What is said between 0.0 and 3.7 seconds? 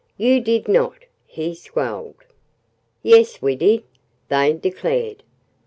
"You did not!" he squalled. "Yes, we